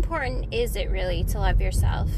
important 0.00 0.46
is 0.50 0.76
it 0.76 0.90
really 0.90 1.22
to 1.22 1.38
love 1.38 1.60
yourself? 1.60 2.08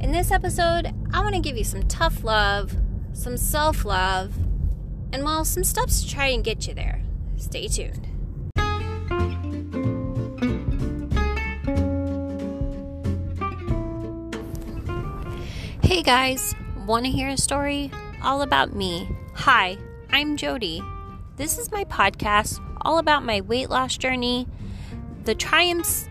In 0.00 0.12
this 0.12 0.30
episode, 0.30 0.94
I 1.12 1.20
want 1.20 1.34
to 1.34 1.40
give 1.40 1.58
you 1.58 1.64
some 1.64 1.82
tough 1.82 2.24
love, 2.24 2.74
some 3.12 3.36
self 3.36 3.84
love, 3.84 4.34
and 5.12 5.22
well, 5.24 5.44
some 5.44 5.62
steps 5.62 6.02
to 6.02 6.08
try 6.08 6.28
and 6.28 6.42
get 6.42 6.66
you 6.66 6.72
there. 6.72 7.02
Stay 7.36 7.68
tuned. 7.68 8.08
Hey 15.82 16.02
guys, 16.02 16.54
want 16.86 17.04
to 17.04 17.10
hear 17.10 17.28
a 17.28 17.36
story 17.36 17.90
all 18.22 18.40
about 18.40 18.74
me? 18.74 19.06
Hi, 19.34 19.76
I'm 20.10 20.38
Jody. 20.38 20.80
This 21.36 21.58
is 21.58 21.70
my 21.70 21.84
podcast 21.84 22.58
all 22.80 22.96
about 22.96 23.22
my 23.22 23.42
weight 23.42 23.68
loss 23.68 23.98
journey, 23.98 24.48
the 25.24 25.34
triumphs 25.34 26.08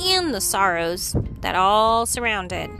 and 0.00 0.34
the 0.34 0.40
sorrows 0.40 1.16
that 1.40 1.54
all 1.54 2.06
surround 2.06 2.52
it. 2.52 2.70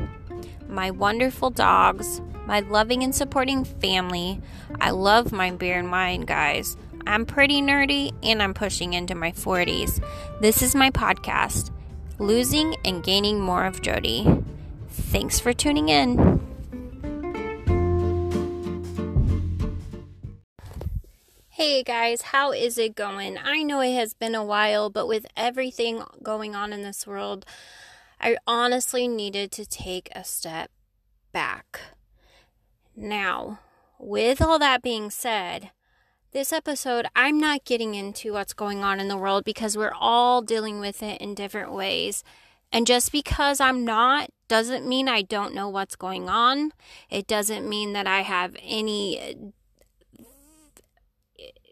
My 0.68 0.90
wonderful 0.90 1.50
dogs, 1.50 2.20
my 2.46 2.60
loving 2.60 3.02
and 3.02 3.14
supporting 3.14 3.64
family. 3.64 4.40
I 4.80 4.90
love 4.90 5.32
my 5.32 5.50
beer 5.50 5.78
and 5.78 5.90
wine, 5.90 6.22
guys. 6.22 6.76
I'm 7.06 7.24
pretty 7.24 7.62
nerdy 7.62 8.12
and 8.22 8.42
I'm 8.42 8.54
pushing 8.54 8.94
into 8.94 9.14
my 9.14 9.32
40s. 9.32 10.02
This 10.40 10.62
is 10.62 10.74
my 10.74 10.90
podcast, 10.90 11.70
Losing 12.18 12.74
and 12.84 13.02
Gaining 13.02 13.40
More 13.40 13.64
of 13.64 13.80
Jody. 13.80 14.42
Thanks 14.88 15.38
for 15.38 15.52
tuning 15.52 15.88
in. 15.88 16.45
Hey 21.56 21.82
guys, 21.82 22.20
how 22.20 22.52
is 22.52 22.76
it 22.76 22.94
going? 22.94 23.38
I 23.42 23.62
know 23.62 23.80
it 23.80 23.94
has 23.94 24.12
been 24.12 24.34
a 24.34 24.44
while, 24.44 24.90
but 24.90 25.08
with 25.08 25.24
everything 25.38 26.02
going 26.22 26.54
on 26.54 26.70
in 26.70 26.82
this 26.82 27.06
world, 27.06 27.46
I 28.20 28.36
honestly 28.46 29.08
needed 29.08 29.52
to 29.52 29.64
take 29.64 30.10
a 30.14 30.22
step 30.22 30.70
back. 31.32 31.80
Now, 32.94 33.60
with 33.98 34.42
all 34.42 34.58
that 34.58 34.82
being 34.82 35.08
said, 35.08 35.70
this 36.32 36.52
episode, 36.52 37.06
I'm 37.16 37.40
not 37.40 37.64
getting 37.64 37.94
into 37.94 38.34
what's 38.34 38.52
going 38.52 38.84
on 38.84 39.00
in 39.00 39.08
the 39.08 39.16
world 39.16 39.42
because 39.42 39.78
we're 39.78 39.96
all 39.98 40.42
dealing 40.42 40.78
with 40.78 41.02
it 41.02 41.22
in 41.22 41.34
different 41.34 41.72
ways. 41.72 42.22
And 42.70 42.86
just 42.86 43.10
because 43.12 43.60
I'm 43.60 43.82
not 43.82 44.28
doesn't 44.46 44.86
mean 44.86 45.08
I 45.08 45.22
don't 45.22 45.54
know 45.54 45.70
what's 45.70 45.96
going 45.96 46.28
on. 46.28 46.72
It 47.08 47.26
doesn't 47.26 47.66
mean 47.66 47.94
that 47.94 48.06
I 48.06 48.20
have 48.20 48.56
any 48.60 49.54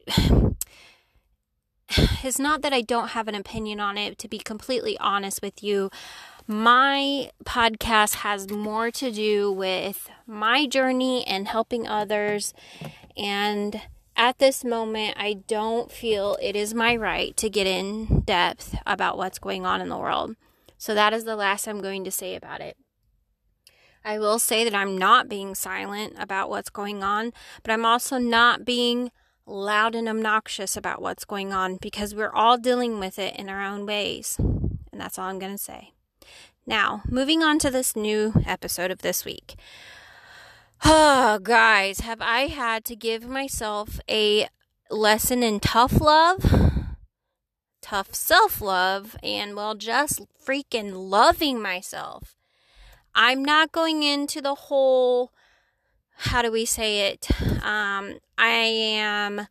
it's 2.24 2.38
not 2.38 2.62
that 2.62 2.72
I 2.72 2.80
don't 2.80 3.08
have 3.08 3.28
an 3.28 3.34
opinion 3.34 3.80
on 3.80 3.96
it, 3.96 4.18
to 4.18 4.28
be 4.28 4.38
completely 4.38 4.98
honest 4.98 5.42
with 5.42 5.62
you. 5.62 5.90
My 6.46 7.30
podcast 7.44 8.16
has 8.16 8.50
more 8.50 8.90
to 8.90 9.10
do 9.10 9.50
with 9.50 10.10
my 10.26 10.66
journey 10.66 11.26
and 11.26 11.48
helping 11.48 11.88
others. 11.88 12.52
And 13.16 13.80
at 14.16 14.38
this 14.38 14.62
moment, 14.62 15.16
I 15.18 15.34
don't 15.46 15.90
feel 15.90 16.36
it 16.42 16.54
is 16.54 16.74
my 16.74 16.96
right 16.96 17.36
to 17.38 17.48
get 17.48 17.66
in 17.66 18.20
depth 18.20 18.76
about 18.86 19.16
what's 19.16 19.38
going 19.38 19.64
on 19.64 19.80
in 19.80 19.88
the 19.88 19.96
world. 19.96 20.36
So 20.76 20.94
that 20.94 21.14
is 21.14 21.24
the 21.24 21.36
last 21.36 21.66
I'm 21.66 21.80
going 21.80 22.04
to 22.04 22.10
say 22.10 22.34
about 22.34 22.60
it. 22.60 22.76
I 24.04 24.18
will 24.18 24.38
say 24.38 24.64
that 24.64 24.74
I'm 24.74 24.98
not 24.98 25.30
being 25.30 25.54
silent 25.54 26.14
about 26.18 26.50
what's 26.50 26.68
going 26.68 27.02
on, 27.02 27.32
but 27.62 27.72
I'm 27.72 27.86
also 27.86 28.18
not 28.18 28.64
being 28.64 29.10
loud 29.46 29.94
and 29.94 30.08
obnoxious 30.08 30.76
about 30.76 31.02
what's 31.02 31.24
going 31.24 31.52
on 31.52 31.76
because 31.76 32.14
we're 32.14 32.32
all 32.32 32.56
dealing 32.56 32.98
with 32.98 33.18
it 33.18 33.36
in 33.36 33.48
our 33.48 33.62
own 33.62 33.86
ways. 33.86 34.36
And 34.38 35.00
that's 35.00 35.18
all 35.18 35.26
I'm 35.28 35.38
going 35.38 35.52
to 35.52 35.58
say. 35.58 35.92
Now, 36.66 37.02
moving 37.08 37.42
on 37.42 37.58
to 37.58 37.70
this 37.70 37.94
new 37.94 38.32
episode 38.46 38.90
of 38.90 39.02
this 39.02 39.24
week. 39.24 39.56
Oh, 40.84 41.38
guys, 41.42 42.00
have 42.00 42.20
I 42.20 42.46
had 42.46 42.84
to 42.86 42.96
give 42.96 43.28
myself 43.28 44.00
a 44.08 44.48
lesson 44.90 45.42
in 45.42 45.60
tough 45.60 46.00
love, 46.00 46.44
tough 47.82 48.14
self 48.14 48.60
love, 48.60 49.16
and 49.22 49.54
well, 49.54 49.74
just 49.74 50.22
freaking 50.42 50.92
loving 50.94 51.60
myself. 51.60 52.36
I'm 53.14 53.44
not 53.44 53.72
going 53.72 54.02
into 54.02 54.40
the 54.40 54.54
whole 54.54 55.32
how 56.16 56.42
do 56.42 56.50
we 56.50 56.64
say 56.64 57.08
it? 57.12 57.28
Um, 57.62 58.18
I 58.38 58.48
am 58.48 59.46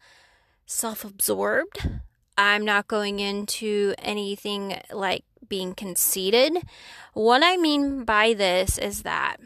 self 0.65 1.03
absorbed. 1.03 2.01
I'm 2.37 2.65
not 2.65 2.87
going 2.87 3.19
into 3.19 3.93
anything 3.99 4.79
like 4.91 5.23
being 5.47 5.73
conceited. 5.73 6.57
What 7.13 7.43
I 7.43 7.57
mean 7.57 8.05
by 8.05 8.33
this 8.33 8.77
is 8.77 9.03
that 9.03 9.37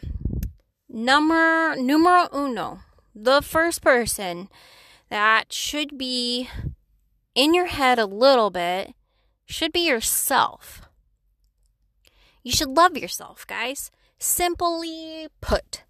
number 0.88 1.76
numero 1.76 2.30
uno, 2.34 2.80
the 3.14 3.42
first 3.42 3.82
person 3.82 4.48
that 5.10 5.52
should 5.52 5.98
be 5.98 6.50
in 7.36 7.54
your 7.54 7.68
head 7.68 8.00
a 8.00 8.06
little 8.06 8.50
bit 8.50 8.94
should 9.46 9.72
be 9.72 9.88
yourself. 9.88 10.82
You 12.44 12.52
should 12.52 12.70
love 12.70 12.98
yourself, 12.98 13.46
guys. 13.46 13.92
Simply 14.20 15.28
put. 15.42 15.84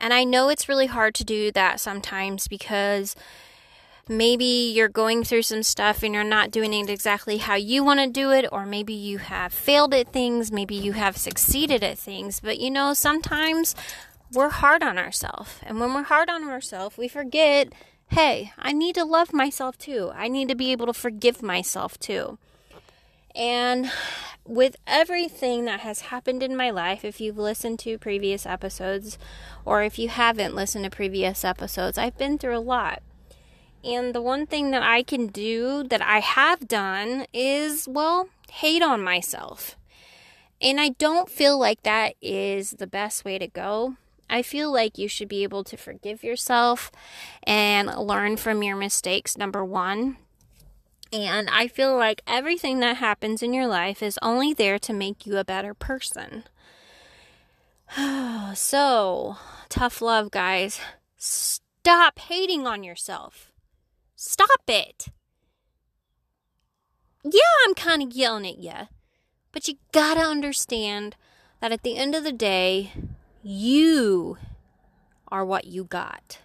And 0.00 0.14
I 0.14 0.24
know 0.24 0.48
it's 0.48 0.68
really 0.68 0.86
hard 0.86 1.14
to 1.16 1.24
do 1.24 1.52
that 1.52 1.78
sometimes 1.78 2.48
because 2.48 3.14
maybe 4.08 4.72
you're 4.74 4.88
going 4.88 5.22
through 5.22 5.42
some 5.42 5.62
stuff 5.62 6.02
and 6.02 6.14
you're 6.14 6.24
not 6.24 6.50
doing 6.50 6.72
it 6.74 6.90
exactly 6.90 7.36
how 7.36 7.54
you 7.54 7.84
want 7.84 8.00
to 8.00 8.08
do 8.08 8.32
it, 8.32 8.46
or 8.50 8.66
maybe 8.66 8.94
you 8.94 9.18
have 9.18 9.52
failed 9.52 9.94
at 9.94 10.12
things, 10.12 10.50
maybe 10.50 10.74
you 10.74 10.92
have 10.92 11.16
succeeded 11.16 11.84
at 11.84 11.98
things. 11.98 12.40
But 12.40 12.58
you 12.58 12.70
know, 12.70 12.94
sometimes 12.94 13.76
we're 14.32 14.48
hard 14.48 14.82
on 14.82 14.98
ourselves. 14.98 15.60
And 15.62 15.78
when 15.78 15.94
we're 15.94 16.04
hard 16.04 16.28
on 16.28 16.44
ourselves, 16.44 16.96
we 16.96 17.08
forget 17.08 17.72
hey, 18.08 18.52
I 18.58 18.72
need 18.72 18.96
to 18.96 19.04
love 19.04 19.32
myself 19.32 19.78
too. 19.78 20.10
I 20.16 20.26
need 20.26 20.48
to 20.48 20.56
be 20.56 20.72
able 20.72 20.86
to 20.86 20.92
forgive 20.92 21.42
myself 21.42 21.96
too. 22.00 22.38
And 23.34 23.90
with 24.44 24.76
everything 24.86 25.64
that 25.66 25.80
has 25.80 26.02
happened 26.02 26.42
in 26.42 26.56
my 26.56 26.70
life, 26.70 27.04
if 27.04 27.20
you've 27.20 27.38
listened 27.38 27.78
to 27.80 27.98
previous 27.98 28.46
episodes 28.46 29.18
or 29.64 29.82
if 29.82 29.98
you 29.98 30.08
haven't 30.08 30.54
listened 30.54 30.84
to 30.84 30.90
previous 30.90 31.44
episodes, 31.44 31.98
I've 31.98 32.18
been 32.18 32.38
through 32.38 32.58
a 32.58 32.60
lot. 32.60 33.02
And 33.82 34.14
the 34.14 34.20
one 34.20 34.46
thing 34.46 34.72
that 34.72 34.82
I 34.82 35.02
can 35.02 35.28
do 35.28 35.84
that 35.84 36.02
I 36.02 36.18
have 36.18 36.68
done 36.68 37.26
is, 37.32 37.88
well, 37.88 38.28
hate 38.50 38.82
on 38.82 39.02
myself. 39.02 39.76
And 40.60 40.80
I 40.80 40.90
don't 40.90 41.30
feel 41.30 41.58
like 41.58 41.82
that 41.84 42.14
is 42.20 42.72
the 42.72 42.86
best 42.86 43.24
way 43.24 43.38
to 43.38 43.46
go. 43.46 43.96
I 44.28 44.42
feel 44.42 44.70
like 44.70 44.98
you 44.98 45.08
should 45.08 45.28
be 45.28 45.42
able 45.42 45.64
to 45.64 45.76
forgive 45.76 46.22
yourself 46.22 46.92
and 47.42 47.88
learn 47.96 48.36
from 48.36 48.62
your 48.62 48.76
mistakes, 48.76 49.38
number 49.38 49.64
one. 49.64 50.18
And 51.12 51.50
I 51.50 51.66
feel 51.66 51.96
like 51.96 52.22
everything 52.26 52.78
that 52.80 52.98
happens 52.98 53.42
in 53.42 53.52
your 53.52 53.66
life 53.66 54.02
is 54.02 54.18
only 54.22 54.54
there 54.54 54.78
to 54.78 54.92
make 54.92 55.26
you 55.26 55.38
a 55.38 55.44
better 55.44 55.74
person. 55.74 56.44
so, 58.54 59.36
tough 59.68 60.00
love, 60.00 60.30
guys. 60.30 60.80
Stop 61.16 62.18
hating 62.20 62.66
on 62.66 62.84
yourself. 62.84 63.50
Stop 64.14 64.60
it. 64.68 65.08
Yeah, 67.24 67.40
I'm 67.66 67.74
kind 67.74 68.02
of 68.02 68.12
yelling 68.12 68.46
at 68.46 68.58
you, 68.58 68.88
but 69.52 69.66
you 69.66 69.74
gotta 69.92 70.20
understand 70.20 71.16
that 71.60 71.72
at 71.72 71.82
the 71.82 71.96
end 71.96 72.14
of 72.14 72.24
the 72.24 72.32
day, 72.32 72.92
you 73.42 74.38
are 75.28 75.44
what 75.44 75.66
you 75.66 75.84
got. 75.84 76.38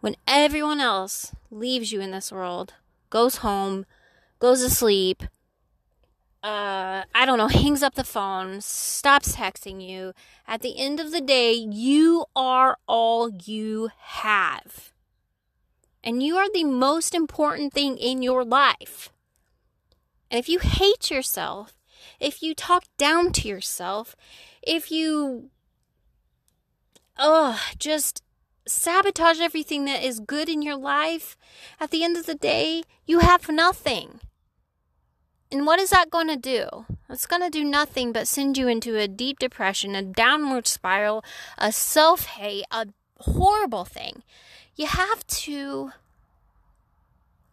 When 0.00 0.16
everyone 0.26 0.80
else 0.80 1.34
leaves 1.50 1.92
you 1.92 2.00
in 2.00 2.12
this 2.12 2.30
world, 2.30 2.74
goes 3.10 3.36
home, 3.36 3.86
goes 4.38 4.62
to 4.62 4.70
sleep, 4.70 5.22
uh, 6.42 7.02
I 7.14 7.26
don't 7.26 7.38
know, 7.38 7.48
hangs 7.48 7.82
up 7.82 7.94
the 7.94 8.04
phone, 8.04 8.60
stops 8.60 9.36
texting 9.36 9.86
you. 9.86 10.12
At 10.46 10.62
the 10.62 10.78
end 10.78 11.00
of 11.00 11.10
the 11.10 11.20
day, 11.20 11.52
you 11.52 12.26
are 12.36 12.76
all 12.86 13.30
you 13.44 13.90
have. 13.98 14.92
And 16.02 16.22
you 16.22 16.36
are 16.36 16.50
the 16.50 16.64
most 16.64 17.14
important 17.14 17.72
thing 17.72 17.98
in 17.98 18.22
your 18.22 18.44
life. 18.44 19.10
And 20.30 20.38
if 20.38 20.48
you 20.48 20.60
hate 20.60 21.10
yourself, 21.10 21.74
if 22.20 22.42
you 22.42 22.54
talk 22.54 22.84
down 22.96 23.32
to 23.32 23.48
yourself, 23.48 24.14
if 24.62 24.90
you, 24.90 25.50
oh, 27.18 27.60
just 27.78 28.22
sabotage 28.70 29.40
everything 29.40 29.84
that 29.86 30.02
is 30.02 30.20
good 30.20 30.48
in 30.48 30.62
your 30.62 30.76
life, 30.76 31.36
at 31.80 31.90
the 31.90 32.04
end 32.04 32.16
of 32.16 32.26
the 32.26 32.34
day, 32.34 32.82
you 33.06 33.20
have 33.20 33.48
nothing. 33.48 34.20
And 35.50 35.66
what 35.66 35.80
is 35.80 35.90
that 35.90 36.10
going 36.10 36.28
to 36.28 36.36
do? 36.36 36.84
It's 37.08 37.26
going 37.26 37.42
to 37.42 37.50
do 37.50 37.64
nothing 37.64 38.12
but 38.12 38.28
send 38.28 38.58
you 38.58 38.68
into 38.68 38.96
a 38.96 39.08
deep 39.08 39.38
depression, 39.38 39.94
a 39.94 40.02
downward 40.02 40.66
spiral, 40.66 41.24
a 41.56 41.72
self 41.72 42.26
hate, 42.26 42.64
a 42.70 42.88
horrible 43.20 43.84
thing. 43.84 44.22
You 44.76 44.86
have 44.86 45.26
to 45.26 45.92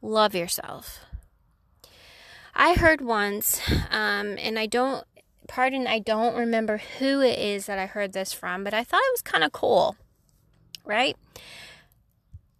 love 0.01 0.35
yourself. 0.35 1.00
I 2.53 2.73
heard 2.73 3.01
once, 3.01 3.62
um, 3.89 4.38
and 4.39 4.57
I 4.59 4.65
don't, 4.65 5.06
pardon, 5.47 5.88
I 5.88 6.00
don't 6.00 6.38
remember 6.38 6.81
who 7.00 7.21
it 7.21 7.38
is 7.39 7.65
that 7.65 7.79
I 7.79 7.85
heard 7.85 8.13
this 8.13 8.31
from, 8.31 8.63
but 8.63 8.73
I 8.73 8.83
thought 8.83 9.01
it 9.03 9.13
was 9.13 9.21
kind 9.21 9.44
of 9.44 9.51
cool, 9.51 9.97
right? 10.85 11.17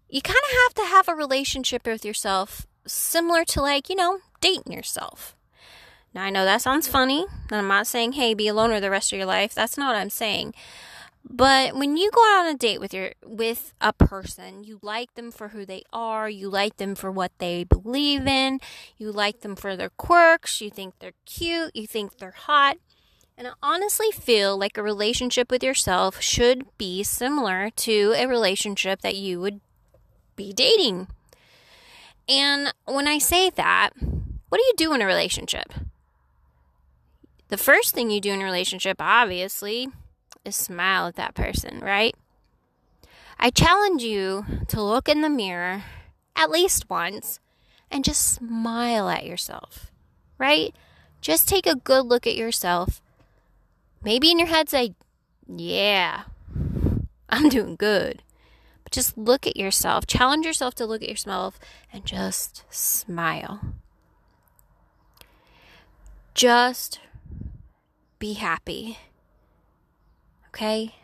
You 0.10 0.22
kind 0.22 0.38
of 0.38 0.58
have 0.64 0.74
to 0.76 0.86
have 0.94 1.08
a 1.08 1.16
relationship 1.16 1.86
with 1.86 2.06
yourself 2.06 2.68
similar 2.86 3.44
to, 3.46 3.62
like, 3.62 3.90
you 3.90 3.96
know, 3.96 4.20
dating 4.42 4.74
yourself. 4.74 5.36
Now, 6.14 6.24
I 6.24 6.30
know 6.30 6.46
that 6.46 6.62
sounds 6.62 6.88
funny, 6.88 7.26
and 7.50 7.60
I'm 7.60 7.68
not 7.68 7.88
saying, 7.88 8.14
hey, 8.14 8.34
be 8.34 8.48
a 8.48 8.54
loner 8.54 8.80
the 8.80 8.90
rest 8.90 9.12
of 9.12 9.18
your 9.18 9.26
life. 9.26 9.54
That's 9.54 9.78
not 9.78 9.94
what 9.94 10.00
I'm 10.00 10.10
saying. 10.10 10.54
But 11.28 11.76
when 11.76 11.98
you 11.98 12.12
go 12.12 12.22
out 12.22 12.46
on 12.46 12.54
a 12.54 12.58
date 12.58 12.80
with 12.80 12.94
your 12.94 13.14
with 13.26 13.74
a 13.82 13.92
person, 13.92 14.64
you 14.64 14.80
like 14.84 15.16
them 15.16 15.32
for 15.32 15.50
who 15.50 15.66
they 15.66 15.82
are, 15.92 16.30
you 16.30 16.50
like 16.50 16.78
them 16.78 16.94
for 16.94 17.12
what 17.12 17.32
they 17.40 17.64
believe 17.64 18.28
in, 18.28 18.60
you 18.96 19.12
like 19.12 19.42
them 19.42 19.56
for 19.56 19.76
their 19.76 19.90
quirks, 19.90 20.62
you 20.62 20.70
think 20.70 20.94
they're 21.00 21.14
cute, 21.26 21.76
you 21.76 21.88
think 21.88 22.18
they're 22.18 22.32
hot. 22.32 22.78
And 23.38 23.48
I 23.48 23.52
honestly 23.62 24.12
feel 24.12 24.58
like 24.58 24.78
a 24.78 24.84
relationship 24.84 25.52
with 25.52 25.62
yourself 25.62 26.22
should 26.22 26.66
be 26.78 27.04
similar 27.04 27.70
to 27.72 28.14
a 28.16 28.28
relationship 28.28 29.02
that 29.02 29.16
you 29.16 29.42
would 29.42 29.60
be 30.38 30.54
dating. 30.54 31.08
And 32.30 32.74
when 32.86 33.08
I 33.08 33.18
say 33.18 33.50
that, 33.50 33.90
what 34.00 34.58
do 34.58 34.64
you 34.64 34.74
do 34.78 34.94
in 34.94 35.02
a 35.02 35.06
relationship? 35.06 35.74
The 37.50 37.58
first 37.58 37.94
thing 37.94 38.10
you 38.10 38.22
do 38.22 38.32
in 38.32 38.42
a 38.42 38.46
relationship, 38.46 38.98
obviously, 39.00 39.90
is 40.46 40.56
smile 40.56 41.08
at 41.08 41.16
that 41.16 41.36
person, 41.36 41.80
right? 41.82 42.16
I 43.38 43.50
challenge 43.50 44.02
you 44.02 44.46
to 44.70 44.82
look 44.82 45.10
in 45.10 45.22
the 45.22 45.30
mirror 45.30 45.84
at 46.38 46.50
least 46.50 46.90
once 46.90 47.40
and 47.92 48.06
just 48.06 48.26
smile 48.26 49.10
at 49.10 49.26
yourself, 49.26 49.92
right? 50.38 50.74
Just 51.22 51.50
take 51.50 51.68
a 51.68 51.76
good 51.76 52.06
look 52.06 52.26
at 52.26 52.36
yourself. 52.36 53.02
Maybe 54.04 54.32
in 54.32 54.40
your 54.40 54.48
head 54.48 54.70
say, 54.70 54.96
Yeah, 55.48 56.24
I'm 57.30 57.50
doing 57.50 57.76
good. 57.76 58.22
But 58.84 58.92
just 58.94 59.18
look 59.18 59.48
at 59.48 59.58
yourself. 59.58 60.06
Challenge 60.06 60.46
yourself 60.46 60.76
to 60.76 60.86
look 60.86 61.02
at 61.02 61.10
yourself 61.10 61.60
and 61.92 62.06
just 62.06 62.64
smile. 62.70 63.62
Just 66.36 67.00
be 68.20 68.34
happy. 68.34 69.00
Okay? 70.50 70.96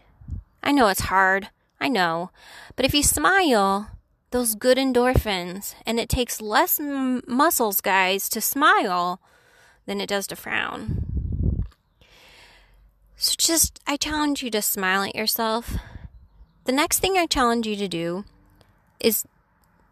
I 0.61 0.71
know 0.71 0.87
it's 0.87 1.01
hard. 1.01 1.49
I 1.79 1.87
know. 1.87 2.31
But 2.75 2.85
if 2.85 2.93
you 2.93 3.01
smile, 3.01 3.89
those 4.31 4.55
good 4.55 4.77
endorphins, 4.77 5.73
and 5.85 5.99
it 5.99 6.07
takes 6.07 6.41
less 6.41 6.79
m- 6.79 7.21
muscles, 7.27 7.81
guys, 7.81 8.29
to 8.29 8.41
smile 8.41 9.19
than 9.85 9.99
it 9.99 10.07
does 10.07 10.27
to 10.27 10.35
frown. 10.35 11.10
So 13.21 13.35
just, 13.37 13.79
I 13.85 13.97
challenge 13.97 14.41
you 14.41 14.49
to 14.49 14.63
smile 14.63 15.03
at 15.03 15.13
yourself. 15.13 15.77
The 16.65 16.71
next 16.71 16.97
thing 16.97 17.19
I 17.19 17.27
challenge 17.27 17.67
you 17.67 17.75
to 17.75 17.87
do 17.87 18.25
is 18.99 19.25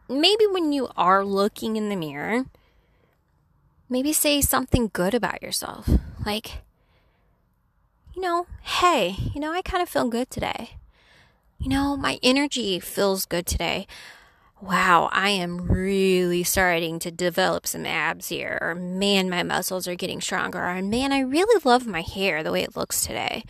maybe 0.09 0.47
when 0.47 0.71
you 0.71 0.89
are 0.97 1.23
looking 1.23 1.75
in 1.75 1.89
the 1.89 1.95
mirror, 1.95 2.45
maybe 3.87 4.13
say 4.13 4.41
something 4.41 4.89
good 4.91 5.13
about 5.13 5.43
yourself. 5.43 5.87
Like, 6.25 6.63
you 8.15 8.23
know, 8.23 8.47
hey, 8.63 9.15
you 9.35 9.39
know, 9.39 9.53
I 9.53 9.61
kind 9.61 9.83
of 9.83 9.89
feel 9.89 10.09
good 10.09 10.31
today. 10.31 10.71
You 11.59 11.69
know, 11.69 11.95
my 11.95 12.17
energy 12.23 12.79
feels 12.79 13.27
good 13.27 13.45
today. 13.45 13.85
Wow, 14.61 15.09
I 15.13 15.29
am 15.29 15.71
really 15.71 16.44
starting 16.44 17.00
to 17.00 17.11
develop 17.11 17.65
some 17.65 17.85
abs 17.85 18.27
here. 18.27 18.57
Or 18.61 18.75
man, 18.75 19.29
my 19.29 19.41
muscles 19.41 19.88
are 19.88 19.95
getting 19.95 20.19
stronger. 20.19 20.59
Or 20.59 20.81
man, 20.81 21.13
I 21.13 21.21
really 21.21 21.61
love 21.63 21.88
my 21.88 22.01
hair 22.01 22.44
the 22.44 22.51
way 22.51 22.63
it 22.63 22.75
looks 22.75 23.06
today. 23.06 23.45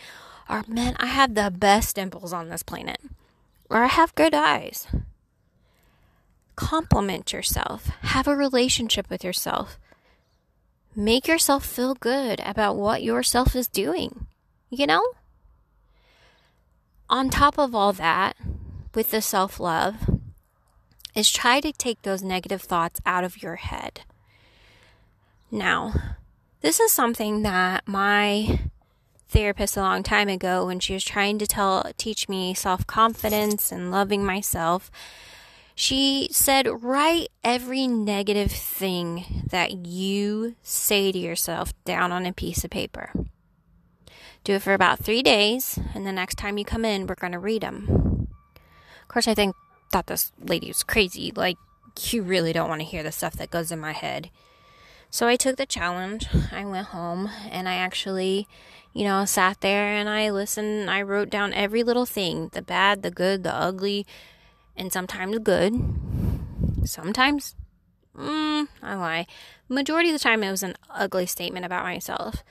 Or 0.47 0.63
man, 0.67 0.95
I 0.99 1.07
have 1.07 1.33
the 1.33 1.49
best 1.49 1.95
dimples 1.95 2.31
on 2.31 2.49
this 2.49 2.61
planet. 2.61 2.99
Or 3.71 3.77
I 3.77 3.87
have 3.87 4.13
good 4.13 4.35
eyes. 4.35 4.87
Compliment 6.55 7.33
yourself. 7.33 7.87
Have 8.01 8.27
a 8.27 8.35
relationship 8.35 9.09
with 9.09 9.23
yourself. 9.23 9.79
Make 10.95 11.27
yourself 11.27 11.65
feel 11.65 11.95
good 11.95 12.39
about 12.45 12.75
what 12.75 13.01
yourself 13.01 13.55
is 13.55 13.67
doing. 13.67 14.27
You 14.69 14.85
know? 14.85 15.03
On 17.09 17.31
top 17.31 17.57
of 17.57 17.73
all 17.73 17.93
that, 17.93 18.35
with 18.93 19.09
the 19.09 19.21
self 19.21 19.59
love, 19.59 20.18
is 21.15 21.31
try 21.31 21.59
to 21.59 21.71
take 21.71 22.01
those 22.01 22.23
negative 22.23 22.61
thoughts 22.61 23.01
out 23.05 23.23
of 23.23 23.41
your 23.41 23.55
head. 23.55 24.01
Now, 25.51 25.93
this 26.61 26.79
is 26.79 26.91
something 26.91 27.41
that 27.43 27.87
my 27.87 28.59
therapist 29.27 29.77
a 29.77 29.81
long 29.81 30.03
time 30.03 30.27
ago 30.27 30.65
when 30.65 30.79
she 30.79 30.93
was 30.93 31.03
trying 31.03 31.37
to 31.39 31.47
tell 31.47 31.91
teach 31.97 32.27
me 32.27 32.53
self-confidence 32.53 33.71
and 33.71 33.91
loving 33.91 34.25
myself 34.25 34.89
she 35.75 36.27
said 36.31 36.67
write 36.81 37.27
every 37.43 37.85
negative 37.85 38.51
thing 38.51 39.45
that 39.47 39.85
you 39.85 40.55
say 40.63 41.11
to 41.11 41.19
yourself 41.19 41.73
down 41.85 42.11
on 42.11 42.25
a 42.25 42.33
piece 42.33 42.63
of 42.63 42.71
paper 42.71 43.13
do 44.43 44.53
it 44.53 44.61
for 44.61 44.73
about 44.73 44.99
three 44.99 45.21
days, 45.21 45.77
and 45.93 46.05
the 46.05 46.11
next 46.11 46.37
time 46.37 46.57
you 46.57 46.65
come 46.65 46.85
in, 46.85 47.07
we're 47.07 47.15
going 47.15 47.33
to 47.33 47.39
read 47.39 47.61
them. 47.61 48.27
Of 49.01 49.07
course, 49.07 49.27
I 49.27 49.33
think 49.33 49.55
thought 49.91 50.07
this 50.07 50.31
lady 50.39 50.67
was 50.67 50.83
crazy. 50.83 51.31
Like, 51.35 51.57
you 52.11 52.21
really 52.23 52.53
don't 52.53 52.69
want 52.69 52.81
to 52.81 52.87
hear 52.87 53.03
the 53.03 53.11
stuff 53.11 53.33
that 53.33 53.51
goes 53.51 53.71
in 53.71 53.79
my 53.79 53.91
head. 53.91 54.29
So 55.09 55.27
I 55.27 55.35
took 55.35 55.57
the 55.57 55.65
challenge. 55.65 56.27
I 56.51 56.65
went 56.65 56.87
home 56.87 57.29
and 57.49 57.67
I 57.67 57.75
actually, 57.75 58.47
you 58.93 59.03
know, 59.03 59.25
sat 59.25 59.61
there 59.61 59.87
and 59.87 60.07
I 60.07 60.29
listened. 60.29 60.89
I 60.89 61.01
wrote 61.01 61.29
down 61.29 61.53
every 61.53 61.83
little 61.83 62.05
thing 62.05 62.49
the 62.53 62.61
bad, 62.61 63.01
the 63.01 63.11
good, 63.11 63.43
the 63.43 63.53
ugly, 63.53 64.05
and 64.77 64.93
sometimes 64.93 65.39
good. 65.39 65.73
Sometimes, 66.85 67.55
mm, 68.15 68.67
I 68.81 68.95
lie. 68.95 69.27
Majority 69.67 70.09
of 70.09 70.13
the 70.13 70.19
time, 70.19 70.43
it 70.43 70.51
was 70.51 70.63
an 70.63 70.75
ugly 70.89 71.25
statement 71.25 71.65
about 71.65 71.83
myself. 71.83 72.43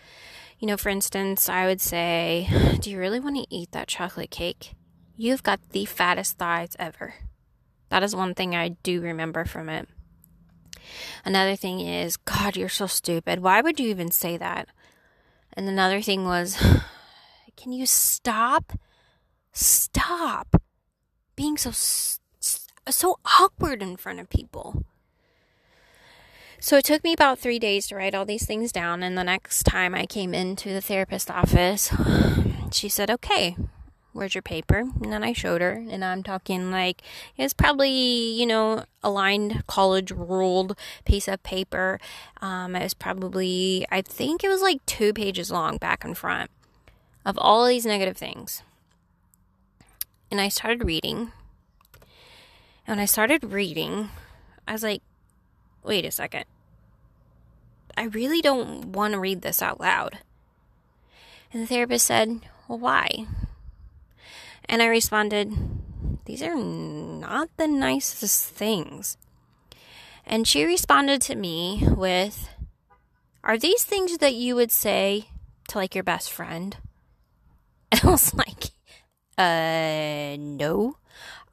You 0.58 0.67
know, 0.67 0.76
for 0.76 0.88
instance, 0.88 1.49
I 1.49 1.67
would 1.67 1.81
say, 1.81 2.49
Do 2.81 2.91
you 2.91 2.99
really 2.99 3.20
want 3.20 3.37
to 3.37 3.46
eat 3.55 3.70
that 3.73 3.88
chocolate 3.88 4.31
cake? 4.31 4.75
You've 5.17 5.43
got 5.43 5.61
the 5.70 5.84
fattest 5.84 6.38
thighs 6.38 6.76
ever. 6.79 7.14
That 7.90 8.02
is 8.02 8.14
one 8.14 8.35
thing 8.35 8.55
I 8.55 8.70
do 8.82 9.00
remember 9.00 9.44
from 9.44 9.69
it. 9.69 9.88
Another 11.25 11.56
thing 11.56 11.81
is, 11.81 12.17
God, 12.17 12.56
you're 12.56 12.69
so 12.69 12.86
stupid. 12.86 13.41
Why 13.41 13.60
would 13.60 13.79
you 13.79 13.89
even 13.89 14.10
say 14.10 14.36
that? 14.36 14.69
And 15.53 15.69
another 15.69 16.01
thing 16.01 16.24
was, 16.24 16.56
can 17.56 17.72
you 17.72 17.86
stop? 17.86 18.72
Stop 19.53 20.62
being 21.34 21.56
so 21.56 21.72
so 22.91 23.19
awkward 23.39 23.82
in 23.82 23.96
front 23.96 24.20
of 24.20 24.31
people. 24.31 24.84
So 26.60 26.77
it 26.77 26.84
took 26.84 27.05
me 27.05 27.12
about 27.12 27.39
three 27.39 27.58
days 27.58 27.86
to 27.89 27.96
write 27.96 28.15
all 28.15 28.24
these 28.24 28.46
things 28.46 28.72
down. 28.72 29.03
And 29.03 29.17
the 29.17 29.24
next 29.24 29.62
time 29.65 29.94
I 29.94 30.06
came 30.06 30.34
into 30.34 30.70
the 30.70 30.81
therapist 30.81 31.31
office, 31.31 31.93
she 32.72 32.89
said, 32.89 33.10
Okay, 33.10 33.56
where's 34.12 34.34
your 34.34 34.43
paper? 34.43 34.79
And 34.79 35.12
then 35.12 35.22
I 35.22 35.32
showed 35.32 35.60
her, 35.60 35.84
and 35.91 36.05
I'm 36.05 36.22
talking 36.22 36.70
like 36.70 37.03
it's 37.36 37.53
probably, 37.53 37.91
you 37.91 38.46
know, 38.46 38.84
a 39.03 39.10
lined 39.10 39.67
college 39.67 40.10
ruled 40.10 40.77
piece 41.05 41.29
of 41.29 41.43
paper. 41.43 42.00
Um, 42.41 42.74
it 42.74 42.82
was 42.82 42.94
probably, 42.94 43.86
I 43.91 44.03
think 44.03 44.43
it 44.43 44.48
was 44.48 44.62
like 44.62 44.84
two 44.86 45.12
pages 45.12 45.50
long 45.50 45.77
back 45.77 46.05
and 46.05 46.17
front 46.17 46.50
of 47.24 47.38
all 47.38 47.67
these 47.67 47.86
negative 47.86 48.17
things. 48.17 48.62
And 50.31 50.41
I 50.41 50.48
started 50.48 50.84
reading. 50.84 51.32
And 52.86 52.96
when 52.96 52.98
I 52.98 53.05
started 53.06 53.44
reading, 53.44 54.10
I 54.67 54.72
was 54.72 54.82
like, 54.82 55.03
wait 55.82 56.05
a 56.05 56.10
second. 56.10 56.44
I 57.96 58.05
really 58.05 58.41
don't 58.41 58.93
want 58.93 59.12
to 59.12 59.19
read 59.19 59.43
this 59.43 59.60
out 59.60 59.81
loud. 59.81 60.19
And 61.53 61.62
the 61.62 61.67
therapist 61.67 62.06
said, 62.06 62.41
Well, 62.69 62.79
why? 62.79 63.27
And 64.69 64.82
I 64.82 64.87
responded, 64.87 65.53
These 66.27 66.43
are 66.43 66.55
not 66.55 67.48
the 67.56 67.67
nicest 67.67 68.51
things. 68.51 69.17
And 70.27 70.46
she 70.46 70.65
responded 70.65 71.22
to 71.22 71.34
me 71.37 71.84
with, 71.87 72.48
Are 73.43 73.56
these 73.56 73.84
things 73.84 74.19
that 74.19 74.34
you 74.34 74.55
would 74.55 74.70
say 74.70 75.31
to 75.69 75.79
like 75.79 75.94
your 75.94 76.05
best 76.05 76.32
friend? 76.32 76.77
And 77.91 78.03
I 78.05 78.10
was 78.10 78.34
like, 78.34 78.65
Uh, 79.39 80.37
no. 80.39 80.98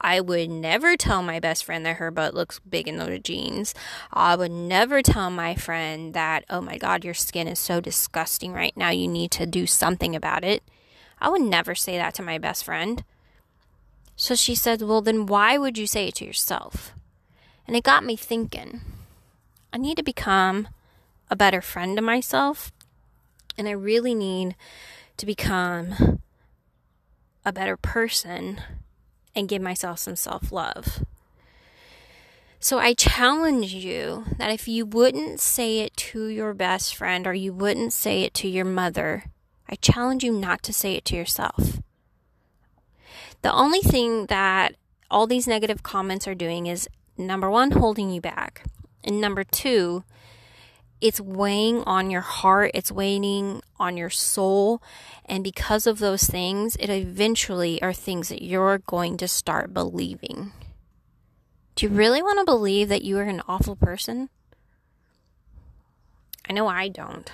I 0.01 0.19
would 0.19 0.49
never 0.49 0.97
tell 0.97 1.23
my 1.23 1.39
best 1.39 1.63
friend 1.63 1.85
that 1.85 1.95
her 1.95 2.11
butt 2.11 2.33
looks 2.33 2.59
big 2.59 2.87
in 2.87 2.97
those 2.97 3.21
jeans. 3.21 3.73
I 4.11 4.35
would 4.35 4.51
never 4.51 5.01
tell 5.01 5.29
my 5.31 5.55
friend 5.55 6.13
that, 6.13 6.43
oh 6.49 6.61
my 6.61 6.77
God, 6.77 7.05
your 7.05 7.13
skin 7.13 7.47
is 7.47 7.57
so 7.57 7.79
disgusting 7.79 8.51
right 8.51 8.75
now. 8.75 8.89
You 8.89 9.07
need 9.07 9.31
to 9.31 9.45
do 9.45 9.65
something 9.65 10.15
about 10.15 10.43
it. 10.43 10.63
I 11.19 11.29
would 11.29 11.41
never 11.41 11.75
say 11.75 11.97
that 11.97 12.13
to 12.15 12.23
my 12.23 12.37
best 12.37 12.63
friend. 12.63 13.03
So 14.15 14.35
she 14.35 14.55
said, 14.55 14.81
well, 14.81 15.01
then 15.01 15.25
why 15.25 15.57
would 15.57 15.77
you 15.77 15.87
say 15.87 16.07
it 16.07 16.15
to 16.15 16.25
yourself? 16.25 16.93
And 17.67 17.75
it 17.75 17.83
got 17.83 18.05
me 18.05 18.15
thinking. 18.15 18.81
I 19.73 19.77
need 19.77 19.97
to 19.97 20.03
become 20.03 20.67
a 21.29 21.35
better 21.35 21.61
friend 21.61 21.97
to 21.97 22.01
myself. 22.01 22.71
And 23.57 23.67
I 23.67 23.71
really 23.71 24.15
need 24.15 24.55
to 25.17 25.25
become 25.25 26.19
a 27.43 27.53
better 27.53 27.77
person 27.77 28.61
and 29.35 29.49
give 29.49 29.61
myself 29.61 29.99
some 29.99 30.15
self 30.15 30.51
love. 30.51 31.03
So 32.59 32.79
I 32.79 32.93
challenge 32.93 33.73
you 33.73 34.25
that 34.37 34.49
if 34.49 34.67
you 34.67 34.85
wouldn't 34.85 35.39
say 35.39 35.79
it 35.79 35.95
to 35.97 36.25
your 36.27 36.53
best 36.53 36.95
friend 36.95 37.27
or 37.27 37.33
you 37.33 37.53
wouldn't 37.53 37.93
say 37.93 38.23
it 38.23 38.33
to 38.35 38.47
your 38.47 38.65
mother, 38.65 39.25
I 39.69 39.75
challenge 39.75 40.23
you 40.23 40.31
not 40.31 40.63
to 40.63 40.73
say 40.73 40.95
it 40.95 41.05
to 41.05 41.15
yourself. 41.15 41.79
The 43.41 43.51
only 43.51 43.81
thing 43.81 44.27
that 44.27 44.75
all 45.09 45.27
these 45.27 45.47
negative 45.47 45.83
comments 45.83 46.27
are 46.27 46.35
doing 46.35 46.67
is 46.67 46.89
number 47.17 47.49
one, 47.49 47.71
holding 47.71 48.09
you 48.09 48.21
back. 48.21 48.63
And 49.03 49.21
number 49.21 49.43
two, 49.43 50.03
it's 51.01 51.21
weighing 51.21 51.83
on 51.83 52.09
your 52.09 52.21
heart, 52.21 52.71
it's 52.73 52.91
weighing 52.91 53.61
on 53.79 53.97
your 53.97 54.09
soul. 54.09 54.81
And 55.25 55.43
because 55.43 55.85
of 55.85 55.99
those 55.99 56.23
things, 56.23 56.75
it 56.77 56.89
eventually 56.89 57.81
are 57.81 57.93
things 57.93 58.29
that 58.29 58.41
you're 58.41 58.79
going 58.79 59.17
to 59.17 59.27
start 59.27 59.73
believing. 59.73 60.51
Do 61.75 61.85
you 61.85 61.91
really 61.91 62.23
want 62.23 62.39
to 62.39 62.45
believe 62.45 62.89
that 62.89 63.03
you 63.03 63.17
are 63.17 63.23
an 63.23 63.41
awful 63.47 63.75
person? 63.75 64.29
I 66.47 66.53
know 66.53 66.67
I 66.67 66.87
don't. 66.87 67.29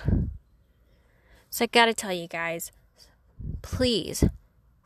So 1.52 1.64
I 1.64 1.68
gotta 1.70 1.92
tell 1.92 2.14
you 2.14 2.28
guys, 2.28 2.72
please 3.60 4.24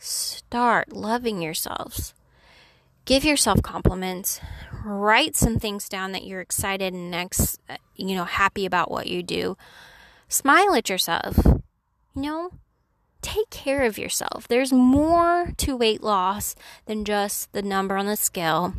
start 0.01 0.93
loving 0.93 1.41
yourselves. 1.41 2.13
Give 3.05 3.25
yourself 3.25 3.63
compliments. 3.63 4.41
Write 4.85 5.37
some 5.37 5.61
things 5.61 5.89
down 5.89 6.11
that 6.11 6.25
you're 6.27 6.41
excited 6.41 6.93
and 6.93 7.09
next, 7.09 7.61
you 7.95 8.17
know, 8.17 8.25
happy 8.25 8.67
about 8.67 8.91
what 8.91 9.07
you 9.07 9.23
do. 9.23 9.57
Smile 10.27 10.75
at 10.75 10.91
yourself. 10.91 11.39
You 12.17 12.23
know, 12.23 12.51
take 13.23 13.49
care 13.51 13.85
of 13.85 13.97
yourself. 13.97 14.49
There's 14.49 14.73
more 14.73 15.53
to 15.59 15.77
weight 15.77 16.03
loss 16.03 16.57
than 16.87 17.05
just 17.05 17.53
the 17.53 17.63
number 17.63 17.97
on 17.97 18.07
the 18.07 18.17
scale. 18.17 18.75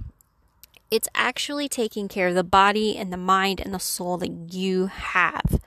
It's 0.91 1.08
actually 1.15 1.70
taking 1.70 2.10
care 2.10 2.27
of 2.27 2.36
the 2.36 2.44
body 2.44 2.98
and 2.98 3.13
the 3.13 3.17
mind 3.17 3.62
and 3.62 3.74
the 3.74 3.79
soul 3.79 4.17
that 4.17 4.53
you 4.53 4.88
have. 4.88 5.62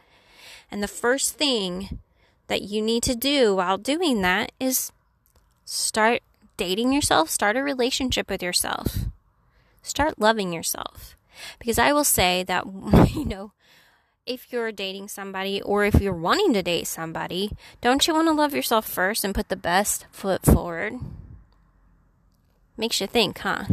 And 0.70 0.82
the 0.82 0.86
first 0.86 1.36
thing 1.36 1.98
that 2.50 2.62
you 2.62 2.82
need 2.82 3.04
to 3.04 3.14
do 3.14 3.54
while 3.54 3.78
doing 3.78 4.22
that 4.22 4.50
is 4.58 4.90
start 5.64 6.20
dating 6.56 6.92
yourself, 6.92 7.30
start 7.30 7.56
a 7.56 7.62
relationship 7.62 8.28
with 8.28 8.42
yourself. 8.42 9.04
Start 9.82 10.18
loving 10.18 10.52
yourself. 10.52 11.16
Because 11.60 11.78
I 11.78 11.92
will 11.92 12.04
say 12.04 12.42
that, 12.42 12.66
you 13.14 13.24
know, 13.24 13.52
if 14.26 14.52
you're 14.52 14.72
dating 14.72 15.06
somebody 15.06 15.62
or 15.62 15.84
if 15.84 16.00
you're 16.00 16.12
wanting 16.12 16.52
to 16.54 16.62
date 16.62 16.88
somebody, 16.88 17.52
don't 17.80 18.06
you 18.06 18.14
want 18.14 18.26
to 18.26 18.34
love 18.34 18.52
yourself 18.52 18.86
first 18.86 19.24
and 19.24 19.34
put 19.34 19.48
the 19.48 19.56
best 19.56 20.06
foot 20.10 20.44
forward? 20.44 20.94
Makes 22.76 23.00
you 23.00 23.06
think, 23.06 23.38
huh? 23.38 23.64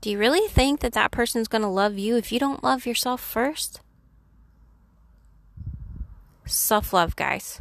Do 0.00 0.10
you 0.10 0.18
really 0.18 0.46
think 0.48 0.80
that 0.80 0.92
that 0.92 1.10
person's 1.10 1.48
going 1.48 1.62
to 1.62 1.68
love 1.68 1.98
you 1.98 2.16
if 2.16 2.30
you 2.30 2.38
don't 2.38 2.62
love 2.62 2.86
yourself 2.86 3.20
first? 3.20 3.80
Self 6.46 6.92
love, 6.92 7.16
guys. 7.16 7.60